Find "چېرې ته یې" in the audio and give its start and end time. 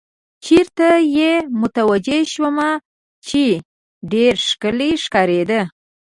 0.43-1.31